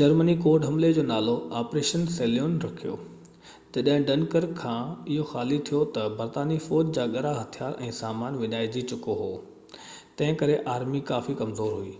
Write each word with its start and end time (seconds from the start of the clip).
Germany 0.00 0.34
code 0.42 0.64
حملي 0.66 0.88
جو 0.98 1.02
نالو 1.06 1.32
آپريشن 1.60 2.04
سيليون” 2.16 2.52
رکيو. 2.64 2.92
جڏهن 3.78 4.04
ڊنڪرڪ 4.10 4.52
کان 4.60 4.92
اهو 5.14 5.24
خالي 5.32 5.58
ٿيو 5.70 5.80
ته، 5.96 6.12
برطانوي 6.20 6.58
فوج 6.66 6.92
جا 6.98 7.06
ڳرا 7.16 7.32
هٿيار 7.40 7.82
۽ 7.88 7.90
سامان 7.98 8.40
وڃائجي 8.44 8.84
چڪو 8.92 9.16
هو، 9.24 9.32
تنهن 9.64 10.40
ڪري 10.44 10.60
آرمي 10.76 11.02
ڪافي 11.12 11.36
ڪمزور 11.42 11.76
هئي 11.82 11.96